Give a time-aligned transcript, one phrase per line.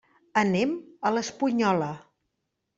[0.41, 0.71] Anem
[1.09, 1.93] a l'Espunyola.